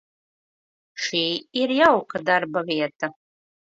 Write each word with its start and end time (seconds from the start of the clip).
Šī 1.03 1.21
ir 1.65 1.73
jauka 1.81 2.23
darbavieta. 2.31 3.11